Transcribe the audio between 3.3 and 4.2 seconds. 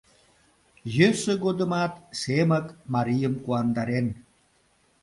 куандарен.